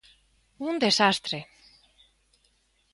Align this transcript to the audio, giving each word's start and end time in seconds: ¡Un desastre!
¡Un 0.67 0.75
desastre! 0.85 1.39